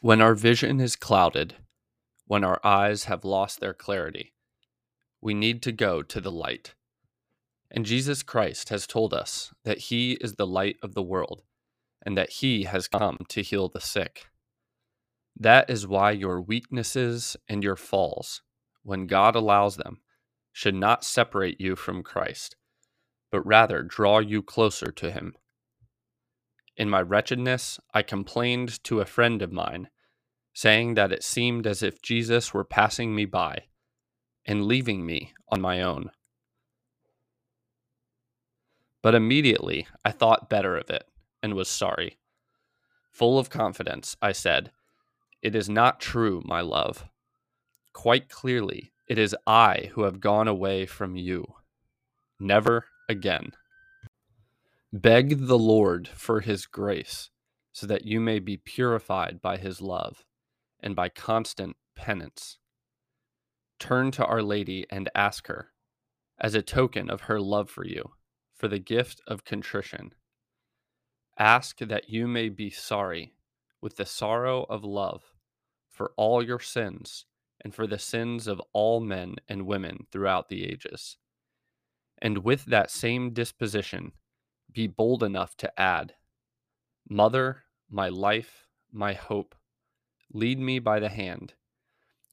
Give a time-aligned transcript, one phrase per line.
[0.00, 1.56] When our vision is clouded,
[2.26, 4.34] when our eyes have lost their clarity,
[5.22, 6.74] we need to go to the light.
[7.70, 11.44] And Jesus Christ has told us that He is the light of the world
[12.04, 14.26] and that He has come to heal the sick.
[15.34, 18.42] That is why your weaknesses and your falls,
[18.82, 20.02] when God allows them,
[20.52, 22.54] should not separate you from Christ,
[23.32, 25.34] but rather draw you closer to Him.
[26.76, 29.88] In my wretchedness, I complained to a friend of mine,
[30.52, 33.64] saying that it seemed as if Jesus were passing me by
[34.44, 36.10] and leaving me on my own.
[39.02, 41.04] But immediately I thought better of it
[41.42, 42.18] and was sorry.
[43.10, 44.72] Full of confidence, I said,
[45.40, 47.04] It is not true, my love.
[47.92, 51.46] Quite clearly, it is I who have gone away from you.
[52.38, 53.52] Never again.
[54.92, 57.30] Beg the Lord for his grace,
[57.72, 60.24] so that you may be purified by his love
[60.80, 62.58] and by constant penance.
[63.78, 65.72] Turn to Our Lady and ask her,
[66.38, 68.12] as a token of her love for you,
[68.54, 70.14] for the gift of contrition.
[71.38, 73.34] Ask that you may be sorry
[73.82, 75.22] with the sorrow of love
[75.90, 77.26] for all your sins
[77.60, 81.16] and for the sins of all men and women throughout the ages.
[82.22, 84.12] And with that same disposition,
[84.76, 86.12] be bold enough to add,
[87.08, 89.54] Mother, my life, my hope,
[90.30, 91.54] lead me by the hand.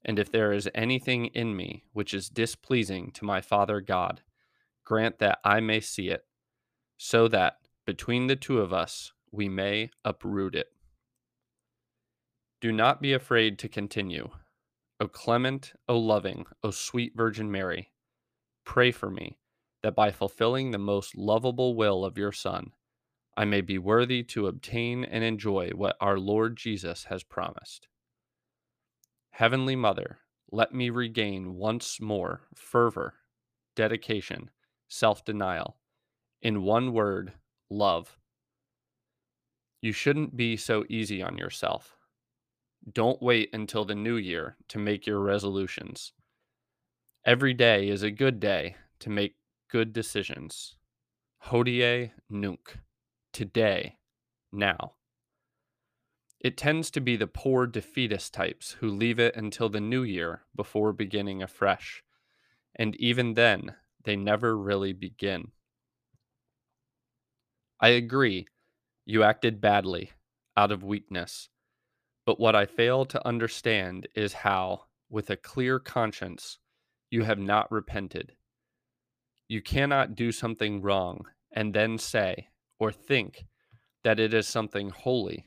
[0.04, 4.24] And if there is anything in me which is displeasing to my Father God,
[4.84, 6.26] grant that I may see it,
[6.98, 10.68] so that between the two of us we may uproot it.
[12.60, 14.30] Do not be afraid to continue.
[15.00, 17.94] O clement, O loving, O sweet Virgin Mary,
[18.66, 19.38] pray for me
[19.84, 22.72] that by fulfilling the most lovable will of your Son,
[23.36, 27.88] I may be worthy to obtain and enjoy what our Lord Jesus has promised.
[29.32, 30.20] Heavenly Mother,
[30.52, 33.16] let me regain once more fervor,
[33.76, 34.52] dedication,
[34.88, 35.78] self denial,
[36.42, 37.34] in one word,
[37.70, 38.18] love.
[39.82, 41.98] You shouldn't be so easy on yourself.
[42.90, 46.14] Don't wait until the new year to make your resolutions.
[47.26, 49.36] Every day is a good day to make
[49.74, 50.76] good decisions.
[51.48, 52.78] Hodie nunc.
[53.34, 53.98] Today.
[54.52, 54.94] Now.
[56.40, 60.44] It tends to be the poor defeatist types who leave it until the new year
[60.56, 62.04] before beginning afresh.
[62.76, 63.74] And even then,
[64.04, 65.54] they never really begin.
[67.80, 68.46] I agree,
[69.06, 70.12] you acted badly,
[70.56, 71.50] out of weakness.
[72.28, 76.60] But what I fail to understand is how, with a clear conscience,
[77.10, 78.34] you have not repented
[79.48, 82.48] you cannot do something wrong and then say
[82.80, 83.46] or think
[84.04, 85.46] that it is something holy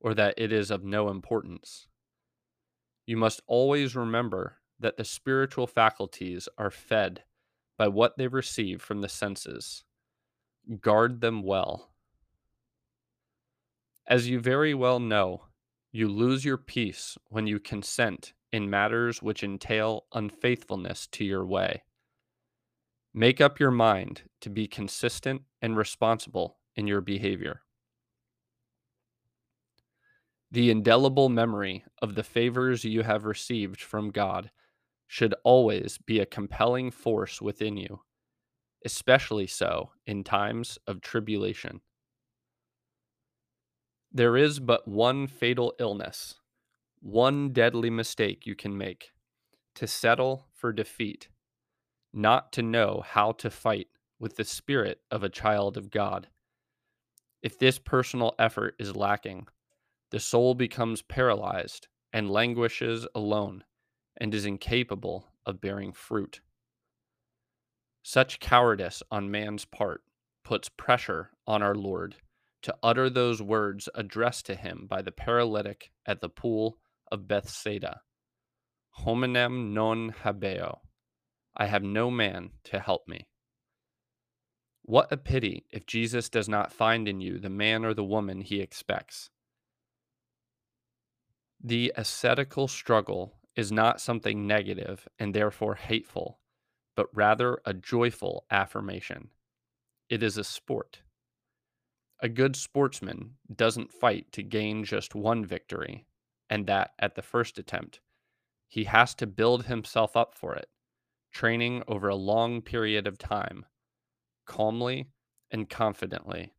[0.00, 1.86] or that it is of no importance.
[3.06, 7.22] You must always remember that the spiritual faculties are fed
[7.78, 9.84] by what they receive from the senses.
[10.80, 11.90] Guard them well.
[14.06, 15.44] As you very well know,
[15.92, 21.82] you lose your peace when you consent in matters which entail unfaithfulness to your way.
[23.16, 27.60] Make up your mind to be consistent and responsible in your behavior.
[30.50, 34.50] The indelible memory of the favors you have received from God
[35.06, 38.00] should always be a compelling force within you,
[38.84, 41.82] especially so in times of tribulation.
[44.10, 46.34] There is but one fatal illness,
[46.98, 49.12] one deadly mistake you can make
[49.76, 51.28] to settle for defeat
[52.14, 53.88] not to know how to fight
[54.18, 56.28] with the spirit of a child of God.
[57.42, 59.48] If this personal effort is lacking,
[60.10, 63.64] the soul becomes paralyzed and languishes alone
[64.16, 66.40] and is incapable of bearing fruit.
[68.02, 70.02] Such cowardice on man's part
[70.44, 72.16] puts pressure on our Lord
[72.62, 76.78] to utter those words addressed to him by the paralytic at the pool
[77.10, 78.00] of Bethsaida
[78.98, 80.78] Hominem non habeo.
[81.56, 83.26] I have no man to help me.
[84.82, 88.40] What a pity if Jesus does not find in you the man or the woman
[88.40, 89.30] he expects.
[91.62, 96.40] The ascetical struggle is not something negative and therefore hateful,
[96.96, 99.30] but rather a joyful affirmation.
[100.10, 101.02] It is a sport.
[102.20, 106.06] A good sportsman doesn't fight to gain just one victory,
[106.50, 108.00] and that at the first attempt.
[108.68, 110.68] He has to build himself up for it
[111.34, 113.66] training over a long period of time,
[114.46, 115.08] calmly
[115.50, 116.54] and confidently.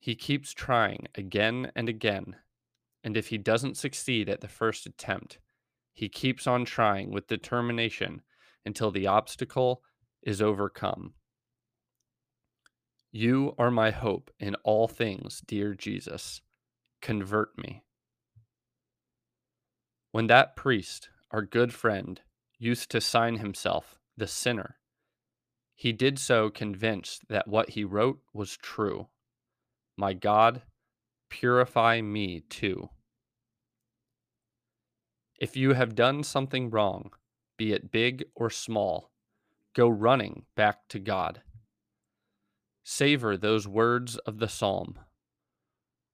[0.00, 2.36] He keeps trying again and again
[3.04, 5.38] And if he doesn't succeed at the first attempt,
[5.92, 8.22] he keeps on trying with determination
[8.64, 9.82] until the obstacle
[10.22, 11.14] is overcome.
[13.10, 16.42] You are my hope in all things, dear Jesus.
[17.00, 17.84] Convert me.
[20.12, 22.20] When that priest, our good friend,
[22.58, 24.78] used to sign himself the sinner,
[25.74, 29.06] he did so convinced that what he wrote was true.
[29.96, 30.62] My God,
[31.30, 32.90] purify me too.
[35.38, 37.12] If you have done something wrong,
[37.56, 39.12] be it big or small,
[39.72, 41.42] go running back to God.
[42.82, 44.98] Savor those words of the psalm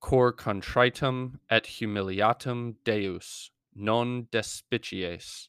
[0.00, 5.48] Cor contritum et humiliatum Deus non despicies.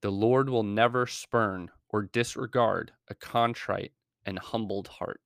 [0.00, 3.92] The Lord will never spurn or disregard a contrite
[4.24, 5.20] and humbled heart.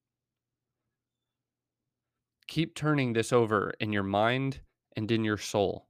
[2.47, 4.61] Keep turning this over in your mind
[4.97, 5.89] and in your soul.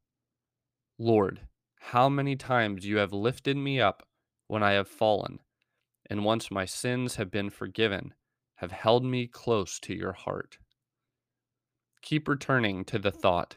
[0.99, 1.41] Lord,
[1.79, 4.07] how many times you have lifted me up
[4.47, 5.41] when I have fallen,
[6.09, 8.15] and once my sins have been forgiven,
[8.57, 10.59] have held me close to your heart.
[12.03, 13.57] Keep returning to the thought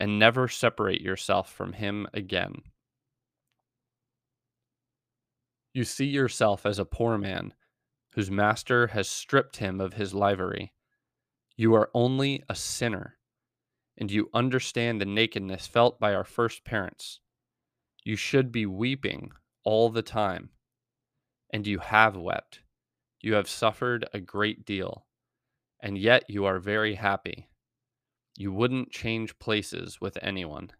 [0.00, 2.62] and never separate yourself from him again.
[5.78, 7.54] You see yourself as a poor man
[8.14, 10.72] whose master has stripped him of his livery.
[11.56, 13.16] You are only a sinner,
[13.96, 17.20] and you understand the nakedness felt by our first parents.
[18.02, 19.30] You should be weeping
[19.62, 20.50] all the time,
[21.52, 22.62] and you have wept.
[23.20, 25.06] You have suffered a great deal,
[25.78, 27.50] and yet you are very happy.
[28.36, 30.72] You wouldn't change places with anyone.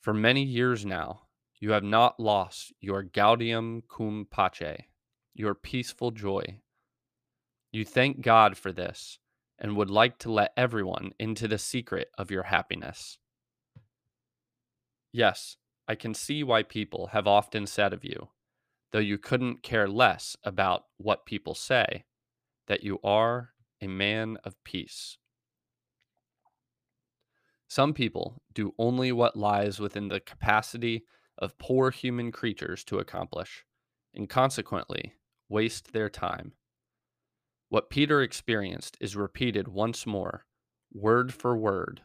[0.00, 1.27] For many years now,
[1.60, 4.84] you have not lost your gaudium cum pace,
[5.34, 6.60] your peaceful joy.
[7.72, 9.18] You thank God for this
[9.58, 13.18] and would like to let everyone into the secret of your happiness.
[15.12, 15.56] Yes,
[15.88, 18.28] I can see why people have often said of you,
[18.92, 22.04] though you couldn't care less about what people say,
[22.68, 23.50] that you are
[23.80, 25.16] a man of peace.
[27.66, 31.04] Some people do only what lies within the capacity
[31.38, 33.64] of poor human creatures to accomplish,
[34.14, 35.14] and consequently
[35.48, 36.52] waste their time.
[37.68, 40.46] What Peter experienced is repeated once more,
[40.92, 42.02] word for word.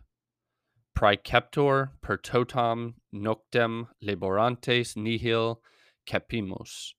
[0.95, 5.61] Praeceptor per totam noctem laborantes nihil
[6.05, 6.93] capimus.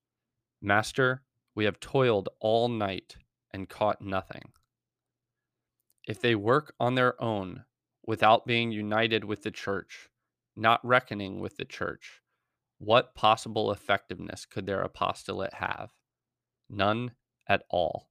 [0.60, 1.22] Master,
[1.54, 3.16] we have toiled all night
[3.52, 4.52] and caught nothing.
[6.08, 7.64] If they work on their own
[8.06, 10.08] without being united with the church,
[10.56, 12.20] not reckoning with the church,
[12.84, 15.92] what possible effectiveness could their apostolate have?
[16.68, 17.12] None
[17.48, 18.10] at all.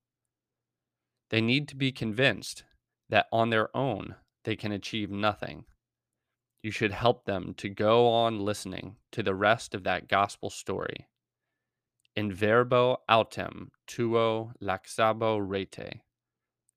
[1.29, 2.63] They need to be convinced
[3.09, 5.65] that on their own they can achieve nothing.
[6.61, 11.07] You should help them to go on listening to the rest of that gospel story.
[12.15, 16.01] In verbo autem tuo laxabo rete.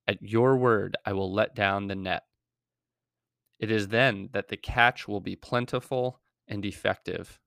[0.09, 2.25] At your word I will let down the net.
[3.59, 7.39] It is then that the catch will be plentiful and effective.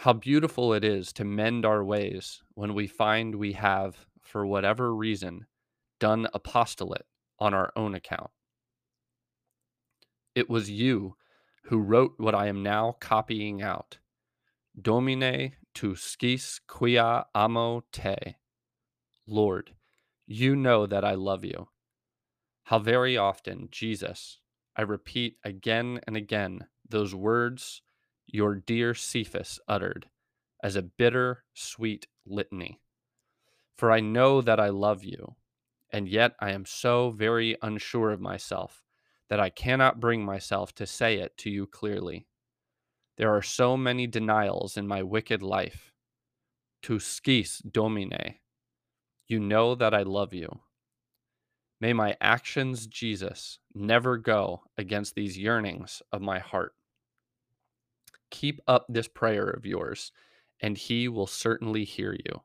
[0.00, 4.94] How beautiful it is to mend our ways when we find we have, for whatever
[4.94, 5.44] reason,
[5.98, 7.04] done apostolate
[7.38, 8.30] on our own account.
[10.34, 11.16] It was you
[11.64, 13.98] who wrote what I am now copying out.
[14.80, 18.36] Domine tu scis quia amo te.
[19.26, 19.74] Lord,
[20.26, 21.68] you know that I love you.
[22.62, 24.40] How very often, Jesus,
[24.74, 27.82] I repeat again and again those words
[28.32, 30.08] your dear Cephas uttered
[30.62, 32.80] as a bitter, sweet litany.
[33.76, 35.36] For I know that I love you,
[35.90, 38.84] and yet I am so very unsure of myself
[39.28, 42.26] that I cannot bring myself to say it to you clearly.
[43.16, 45.92] There are so many denials in my wicked life.
[46.82, 46.98] Tu
[47.70, 48.36] domine.
[49.28, 50.60] You know that I love you.
[51.80, 56.74] May my actions, Jesus, never go against these yearnings of my heart.
[58.30, 60.12] Keep up this prayer of yours,
[60.60, 62.42] and he will certainly hear you.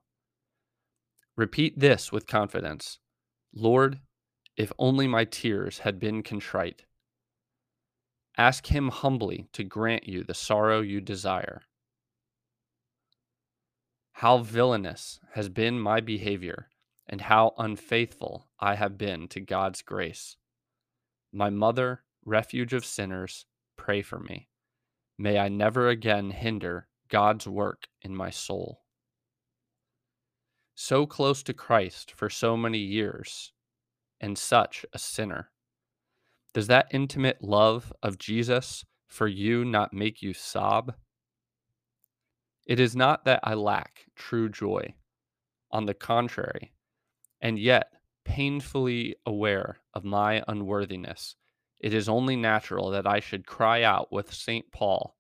[1.36, 3.00] Repeat this with confidence
[3.54, 4.00] Lord,
[4.58, 6.84] if only my tears had been contrite.
[8.38, 11.62] Ask him humbly to grant you the sorrow you desire.
[14.14, 16.70] How villainous has been my behavior,
[17.08, 20.38] and how unfaithful I have been to God's grace.
[21.32, 23.46] My mother, refuge of sinners,
[23.78, 24.48] pray for me.
[25.18, 28.82] May I never again hinder God's work in my soul.
[30.76, 33.54] So close to Christ for so many years,
[34.20, 35.52] and such a sinner.
[36.54, 40.94] Does that intimate love of Jesus for you not make you sob?
[42.66, 44.96] It is not that I lack true joy.
[45.72, 46.72] On the contrary,
[47.42, 47.92] and yet,
[48.24, 51.36] painfully aware of my unworthiness,
[51.80, 54.72] it is only natural that I should cry out with St.
[54.72, 55.16] Paul,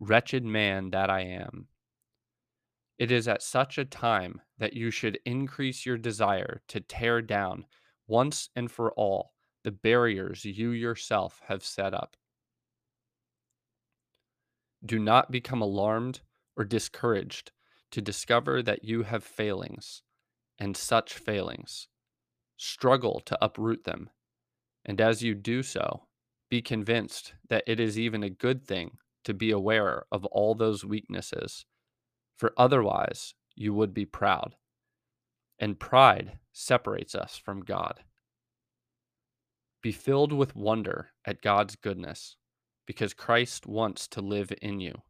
[0.00, 1.68] Wretched man that I am.
[2.98, 7.66] It is at such a time that you should increase your desire to tear down,
[8.06, 12.16] once and for all, the barriers you yourself have set up.
[14.84, 16.20] Do not become alarmed
[16.56, 17.52] or discouraged
[17.90, 20.02] to discover that you have failings,
[20.58, 21.88] and such failings.
[22.56, 24.10] Struggle to uproot them,
[24.88, 26.04] and as you do so,
[26.48, 30.82] be convinced that it is even a good thing to be aware of all those
[30.82, 31.66] weaknesses,
[32.38, 34.56] for otherwise you would be proud,
[35.58, 38.00] and pride separates us from God.
[39.82, 42.36] Be filled with wonder at God's goodness,
[42.86, 45.02] because Christ wants to live in you.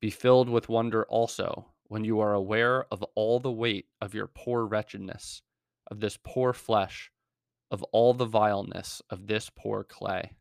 [0.00, 4.28] Be filled with wonder also when you are aware of all the weight of your
[4.28, 5.42] poor wretchedness,
[5.90, 7.10] of this poor flesh,
[7.70, 10.32] of all the vileness of this poor clay.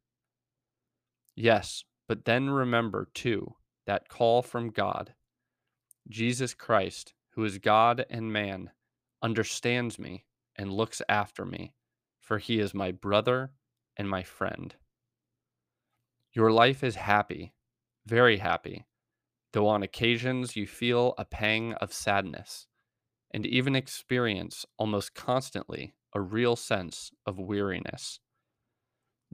[1.36, 3.55] Yes, but then remember, too,
[3.86, 5.13] that call from God.
[6.10, 8.72] Jesus Christ, who is God and man,
[9.22, 11.74] understands me and looks after me,
[12.19, 13.51] for he is my brother
[13.96, 14.75] and my friend.
[16.34, 17.53] Your life is happy,
[18.05, 18.86] very happy,
[19.53, 22.67] though on occasions you feel a pang of sadness,
[23.31, 28.20] and even experience almost constantly a real sense of weariness.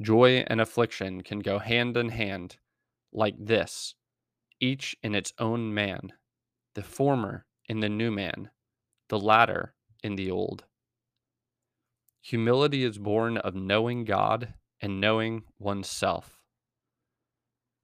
[0.01, 2.57] Joy and affliction can go hand in hand
[3.13, 3.95] like this,
[4.59, 6.11] each in its own man,
[6.75, 8.49] the former in the new man,
[9.07, 9.73] the latter
[10.03, 10.65] in the old.
[12.21, 16.41] Humility is born of knowing God and knowing oneself.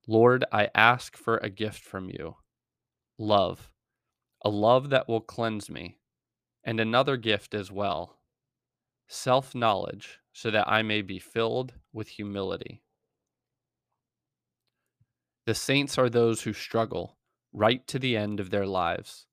[0.08, 2.36] Lord, I ask for a gift from you
[3.18, 3.70] love,
[4.42, 6.00] a love that will cleanse me,
[6.66, 8.19] and another gift as well
[9.10, 12.84] self knowledge, so that I may be filled with humility.
[15.46, 17.18] The saints are those who struggle
[17.52, 19.26] right to the end of their lives,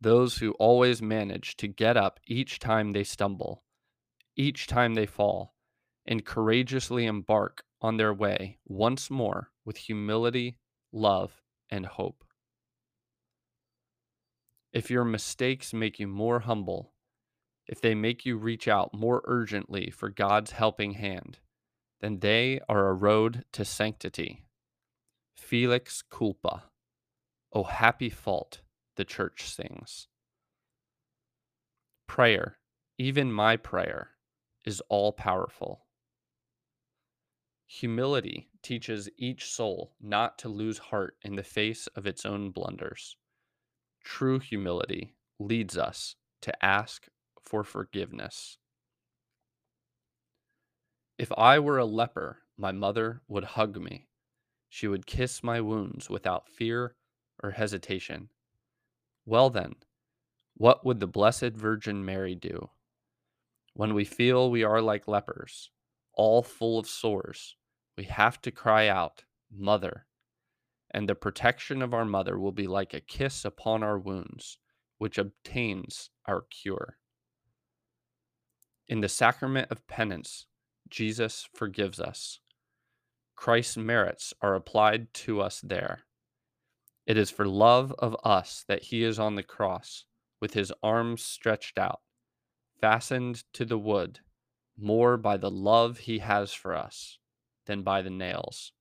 [0.00, 3.62] those who always manage to get up each time they stumble,
[4.36, 5.54] each time they fall,
[6.06, 10.56] and courageously embark on their way once more with humility,
[10.92, 12.24] love, and hope.
[14.72, 16.93] If your mistakes make you more humble,
[17.66, 21.38] if they make you reach out more urgently for God's helping hand,
[22.00, 24.44] then they are a road to sanctity
[25.36, 26.64] Felix culpa.
[27.52, 28.60] O happy fault,
[28.96, 30.08] the church sings.
[32.08, 32.58] Prayer,
[32.98, 34.10] even my prayer,
[34.64, 35.86] is all powerful.
[37.66, 43.16] Humility teaches each soul not to lose heart in the face of its own blunders.
[44.02, 47.08] True humility leads us to ask
[47.44, 48.58] for forgiveness.
[51.18, 54.08] If I were a leper, my mother would hug me.
[54.68, 56.96] She would kiss my wounds without fear
[57.42, 58.30] or hesitation.
[59.24, 59.76] Well, then,
[60.56, 62.70] what would the Blessed Virgin Mary do?
[63.74, 65.70] When we feel we are like lepers,
[66.12, 67.56] all full of sores,
[67.96, 70.06] we have to cry out, Mother.
[70.92, 74.58] And the protection of our mother will be like a kiss upon our wounds,
[74.98, 76.98] which obtains our cure.
[78.88, 80.46] In the sacrament of penance,
[80.88, 82.40] Jesus forgives us.
[83.34, 86.00] Christ's merits are applied to us there.
[87.06, 90.04] It is for love of us that he is on the cross,
[90.40, 92.00] with his arms stretched out,
[92.80, 94.20] fastened to the wood,
[94.78, 97.18] more by the love he has for us
[97.66, 98.72] than by the nails.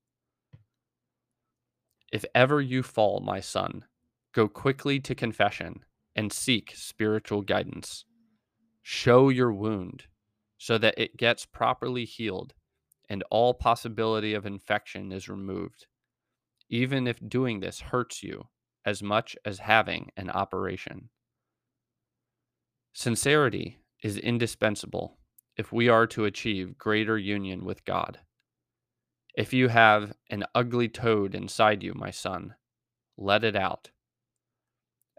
[2.12, 3.86] If ever you fall, my son,
[4.34, 5.84] go quickly to confession
[6.16, 8.06] and seek spiritual guidance.
[8.84, 10.04] Show your wound
[10.58, 12.54] so that it gets properly healed
[13.10, 15.88] and all possibility of infection is removed,
[16.70, 18.50] even if doing this hurts you
[18.86, 21.10] as much as having an operation.
[22.94, 25.18] Sincerity is indispensable
[25.56, 28.20] if we are to achieve greater union with God.
[29.36, 32.56] If you have an ugly toad inside you, my son,
[33.18, 33.92] let it out.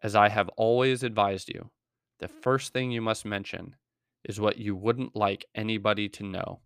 [0.02, 1.70] As I have always advised you,
[2.20, 3.76] the first thing you must mention
[4.24, 6.60] is what you wouldn't like anybody to know.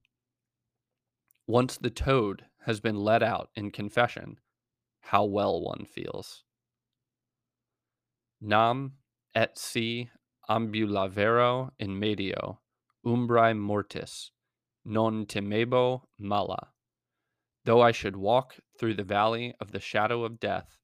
[1.47, 4.39] Once the toad has been let out in confession,
[5.01, 6.45] how well one feels.
[8.41, 8.93] Nam
[9.35, 10.11] et si
[10.49, 12.61] ambulavero in medio,
[13.05, 14.31] umbrae mortis,
[14.85, 16.69] non timebo mala.
[17.65, 20.79] Though I should walk through the valley of the shadow of death,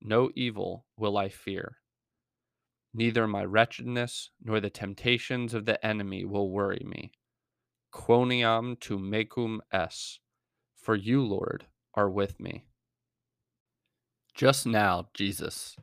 [0.00, 1.78] no evil will I fear.
[2.94, 7.12] Neither my wretchedness nor the temptations of the enemy will worry me.
[7.92, 10.20] Quoniam tu mecum es,
[10.76, 12.64] for you, Lord, are with me.
[14.34, 15.76] Just now, Jesus,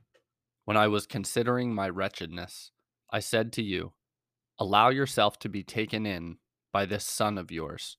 [0.66, 2.72] when I was considering my wretchedness,
[3.12, 3.94] I said to you,
[4.58, 6.38] Allow yourself to be taken in
[6.72, 7.98] by this Son of yours,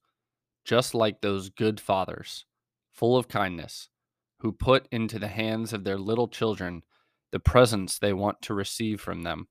[0.65, 2.47] just like those good fathers,
[2.91, 3.91] full of kindness,
[4.41, 6.83] who put into the hands of their little children
[7.33, 9.49] the presents they want to receive from them,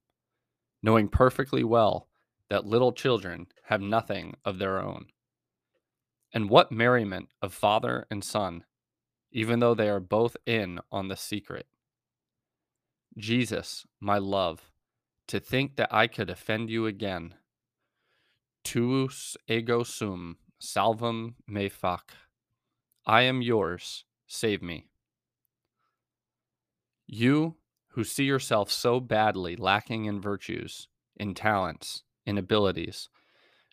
[0.81, 2.07] knowing perfectly well
[2.49, 5.07] that little children have nothing of their own.
[6.33, 8.63] And what merriment of father and son,
[9.31, 11.67] even though they are both in on the secret.
[13.17, 14.71] Jesus, my love,
[15.27, 17.35] to think that I could offend you again.
[18.63, 22.13] Tuus ego sum, salvum me fac.
[23.05, 24.87] I am yours, save me.
[27.07, 27.55] You
[27.95, 33.07] who see yourself so badly lacking in virtues, in talents, in abilities,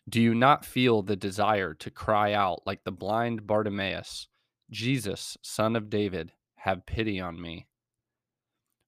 [0.07, 4.27] do you not feel the desire to cry out like the blind Bartimaeus,
[4.71, 7.67] Jesus, son of David, have pity on me?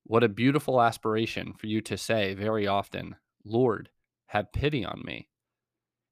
[0.06, 3.90] What a beautiful aspiration for you to say very often, Lord,
[4.28, 5.28] have pity on me.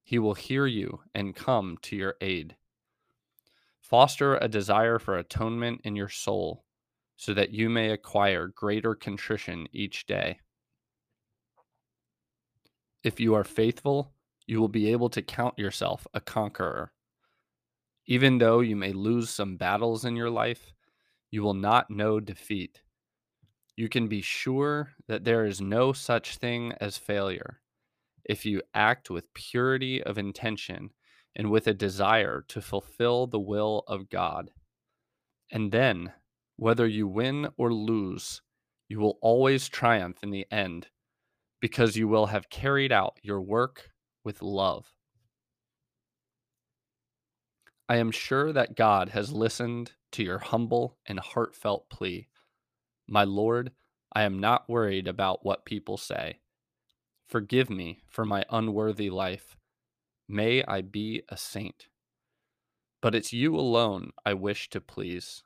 [0.04, 2.58] He will hear you and come to your aid.
[3.80, 6.66] Foster a desire for atonement in your soul
[7.24, 10.40] so that you may acquire greater contrition each day.
[13.04, 14.14] If you are faithful,
[14.46, 16.92] you will be able to count yourself a conqueror.
[18.06, 20.74] Even though you may lose some battles in your life,
[21.32, 22.82] you will not know defeat
[23.76, 27.60] you can be sure that there is no such thing as failure
[28.24, 30.92] if you act with purity of intention
[31.36, 34.52] and with a desire to fulfill the will of God.
[35.52, 36.14] And then,
[36.64, 38.42] whether you win or lose,
[38.88, 40.88] you will always triumph in the end
[41.60, 43.90] because you will have carried out your work
[44.24, 44.94] with love.
[47.90, 52.30] I am sure that God has listened to your humble and heartfelt plea
[53.08, 53.72] my Lord,
[54.16, 56.40] I am not worried about what people say.
[57.28, 59.58] Forgive me for my unworthy life.
[60.30, 61.88] May I be a saint.
[63.02, 65.44] But it's you alone I wish to please.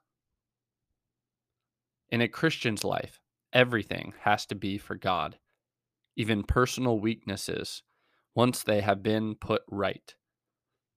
[2.10, 3.20] In a Christian's life,
[3.52, 5.38] everything has to be for God,
[6.16, 7.84] even personal weaknesses,
[8.34, 10.16] once they have been put right.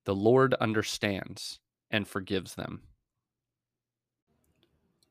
[0.04, 1.58] The Lord understands
[1.90, 2.82] and forgives them.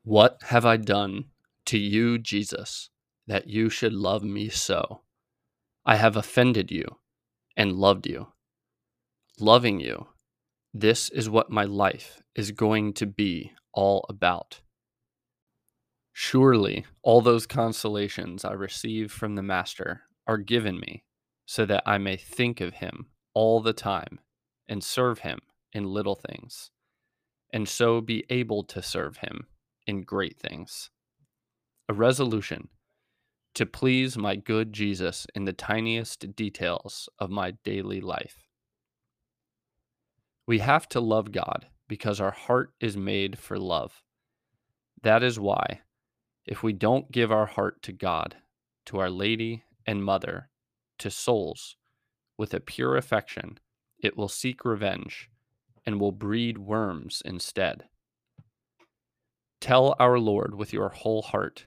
[0.02, 1.26] What have I done
[1.66, 2.88] to you, Jesus,
[3.26, 5.02] that you should love me so.
[5.84, 6.84] I have offended you
[7.56, 8.28] and loved you.
[9.38, 10.08] Loving you,
[10.72, 14.60] this is what my life is going to be all about.
[16.12, 21.04] Surely all those consolations I receive from the Master are given me
[21.46, 24.20] so that I may think of him all the time
[24.68, 25.40] and serve him
[25.72, 26.70] in little things,
[27.52, 29.46] and so be able to serve him
[29.86, 30.90] in great things
[31.90, 32.68] a resolution
[33.52, 38.46] to please my good Jesus in the tiniest details of my daily life.
[40.46, 44.04] We have to love God because our heart is made for love.
[45.02, 45.80] That is why,
[46.46, 48.36] if we don't give our heart to God,
[48.86, 50.50] to Our Lady and Mother,
[50.98, 51.76] to souls,
[52.36, 53.58] with a pure affection,
[53.98, 55.30] it will seek revenge
[55.84, 57.84] and will breed worms instead.
[59.60, 61.66] Tell our Lord with your whole heart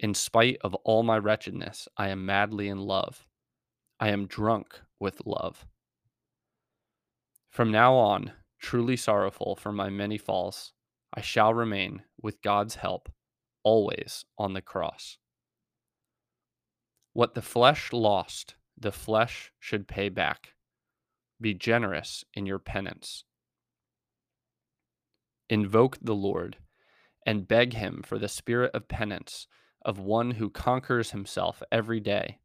[0.00, 3.26] in spite of all my wretchedness, I am madly in love.
[3.98, 5.66] I am drunk with love.
[7.50, 10.72] From now on, truly sorrowful for my many falls,
[11.12, 13.08] I shall remain, with God's help,
[13.62, 15.18] always on the cross.
[17.12, 20.54] What the flesh lost, the flesh should pay back.
[21.40, 23.24] Be generous in your penance.
[25.48, 26.58] Invoke the Lord
[27.26, 29.46] and beg him for the spirit of penance
[29.84, 32.38] of one who conquers himself every day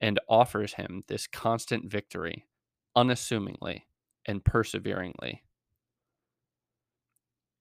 [0.00, 2.46] and offers him this constant victory,
[2.96, 3.86] unassumingly
[4.26, 5.42] and perseveringly.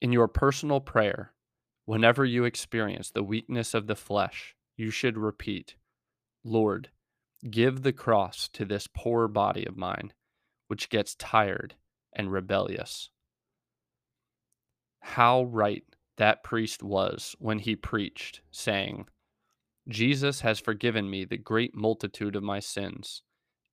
[0.01, 1.33] In your personal prayer,
[1.85, 5.75] whenever you experience the weakness of the flesh, you should repeat,
[6.43, 6.89] Lord,
[7.49, 10.13] give the cross to this poor body of mine,
[10.67, 11.75] which gets tired
[12.13, 13.09] and rebellious.
[15.01, 15.83] How right
[16.17, 19.07] that priest was when he preached, saying,
[19.87, 23.23] Jesus has forgiven me the great multitude of my sins,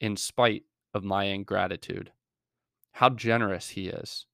[0.01, 2.13] in spite of my ingratitude.
[2.93, 4.27] How generous he is.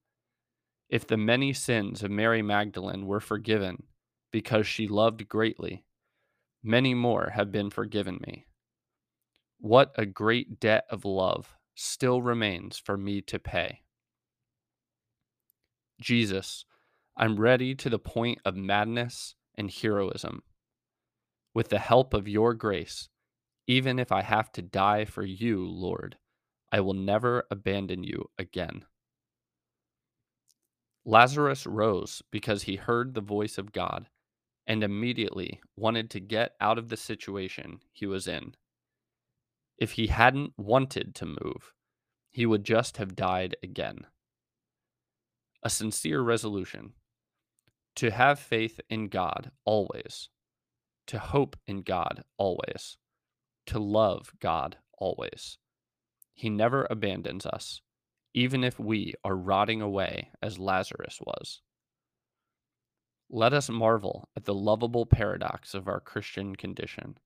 [0.88, 3.85] If the many sins of Mary Magdalene were forgiven
[4.31, 5.85] because she loved greatly,
[6.62, 8.47] many more have been forgiven me.
[9.59, 13.81] What a great debt of love still remains for me to pay.
[16.01, 16.64] Jesus,
[17.16, 20.42] I'm ready to the point of madness and heroism.
[21.55, 23.09] With the help of your grace,
[23.66, 26.16] even if I have to die for you, Lord,
[26.73, 28.85] I will never abandon you again.
[31.05, 34.09] Lazarus rose because he heard the voice of God
[34.67, 38.55] and immediately wanted to get out of the situation he was in.
[39.77, 41.75] If he hadn't wanted to move,
[42.31, 44.07] he would just have died again.
[45.62, 46.95] A sincere resolution
[47.97, 50.29] to have faith in God always,
[51.07, 52.97] to hope in God always,
[53.67, 55.59] to love God always.
[56.33, 57.83] He never abandons us,
[58.35, 61.61] even if we are rotting away as Lazarus was.
[63.31, 67.16] Let us marvel at the lovable paradox of our Christian condition.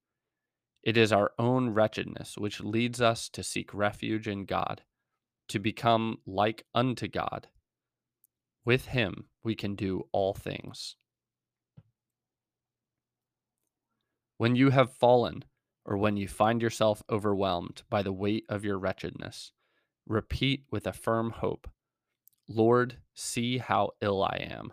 [0.82, 4.82] It is our own wretchedness which leads us to seek refuge in God,
[5.48, 7.48] to become like unto God.
[8.64, 10.96] With Him we can do all things.
[14.36, 15.44] When you have fallen,
[15.84, 19.52] or when you find yourself overwhelmed by the weight of your wretchedness,
[20.08, 21.68] repeat with a firm hope
[22.50, 24.72] Lord, see how ill I am.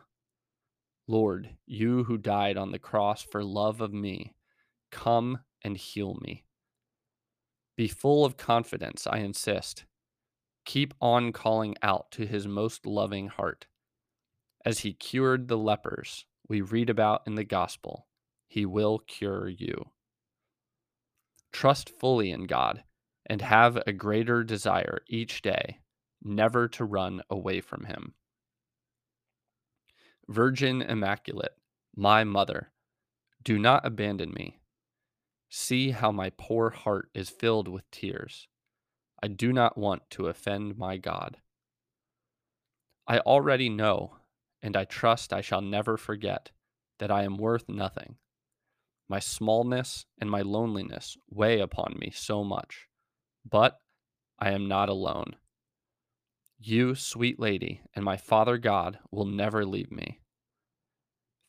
[1.07, 4.33] Lord, you who died on the cross for love of me,
[4.91, 6.45] come and heal me.
[7.75, 9.83] Be full of confidence, I insist.
[10.63, 13.67] Keep on calling out to his most loving heart.
[14.65, 18.07] As he cured the lepers we read about in the gospel,
[18.47, 19.89] he will cure you.
[21.51, 22.83] Trust fully in God
[23.25, 25.79] and have a greater desire each day
[26.23, 28.13] never to run away from him.
[30.27, 31.55] Virgin Immaculate,
[31.95, 32.71] my mother,
[33.43, 34.59] do not abandon me.
[35.49, 38.47] See how my poor heart is filled with tears.
[39.21, 41.37] I do not want to offend my God.
[43.07, 44.17] I already know,
[44.63, 46.51] and I trust I shall never forget,
[46.97, 48.17] that I am worth nothing.
[49.07, 52.87] My smallness and my loneliness weigh upon me so much,
[53.49, 53.79] but
[54.39, 55.35] I am not alone.
[56.57, 60.19] You, sweet lady, and my Father God will never leave me.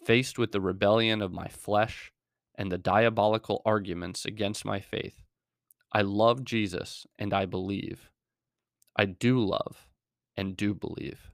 [0.05, 2.13] Faced with the rebellion of my flesh
[2.55, 5.25] and the diabolical arguments against my faith,
[5.93, 8.11] I love Jesus and I believe.
[8.97, 9.87] I do love
[10.37, 11.31] and do believe.